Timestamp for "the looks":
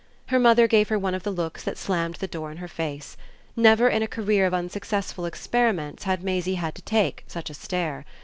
1.21-1.61